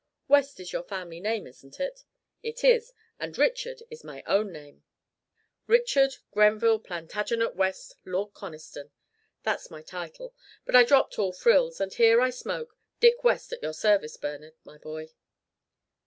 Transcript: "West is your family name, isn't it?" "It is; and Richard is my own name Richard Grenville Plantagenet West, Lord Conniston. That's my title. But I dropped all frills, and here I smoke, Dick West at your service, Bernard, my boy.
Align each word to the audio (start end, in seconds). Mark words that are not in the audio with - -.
"West 0.27 0.59
is 0.59 0.73
your 0.73 0.81
family 0.81 1.19
name, 1.19 1.45
isn't 1.45 1.79
it?" 1.79 2.05
"It 2.41 2.63
is; 2.63 2.91
and 3.19 3.37
Richard 3.37 3.83
is 3.91 4.03
my 4.03 4.23
own 4.25 4.51
name 4.51 4.83
Richard 5.67 6.15
Grenville 6.31 6.79
Plantagenet 6.79 7.53
West, 7.55 7.93
Lord 8.03 8.33
Conniston. 8.33 8.89
That's 9.43 9.69
my 9.69 9.83
title. 9.83 10.33
But 10.65 10.75
I 10.75 10.85
dropped 10.85 11.19
all 11.19 11.33
frills, 11.33 11.79
and 11.79 11.93
here 11.93 12.19
I 12.19 12.31
smoke, 12.31 12.75
Dick 12.99 13.23
West 13.23 13.53
at 13.53 13.61
your 13.61 13.73
service, 13.75 14.17
Bernard, 14.17 14.55
my 14.63 14.79
boy. 14.79 15.11